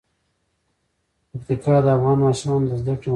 [1.31, 3.09] پکتیکا د افغان ماشومانو د زده کړې موضوع ده.